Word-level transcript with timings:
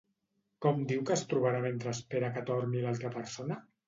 Com 0.65 0.79
diu 0.91 1.03
que 1.09 1.13
es 1.15 1.23
trobarà 1.33 1.59
mentre 1.65 1.93
espera 1.97 2.31
que 2.39 2.43
torni 2.47 2.81
l'altra 2.87 3.13
persona? 3.17 3.59